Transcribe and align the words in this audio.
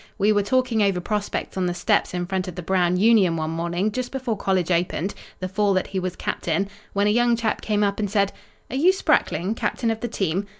We 0.17 0.31
were 0.31 0.41
talking 0.41 0.81
over 0.81 0.99
prospects 0.99 1.57
on 1.57 1.67
the 1.67 1.75
steps 1.75 2.15
in 2.15 2.25
front 2.25 2.47
of 2.47 2.55
the 2.55 2.63
Brown 2.63 2.97
Union 2.97 3.35
one 3.37 3.51
morning 3.51 3.91
just 3.91 4.11
before 4.11 4.35
college 4.35 4.71
opened, 4.71 5.13
the 5.39 5.47
fall 5.47 5.75
that 5.75 5.85
he 5.85 5.99
was 5.99 6.15
captain, 6.15 6.69
when 6.93 7.05
a 7.05 7.11
young 7.11 7.35
chap 7.35 7.61
came 7.61 7.83
up 7.83 7.99
and 7.99 8.09
said: 8.09 8.33
"'Are 8.71 8.75
you 8.77 8.93
Sprackling, 8.93 9.55
Captain 9.55 9.91
of 9.91 9.99
the 9.99 10.07
Team?' 10.07 10.47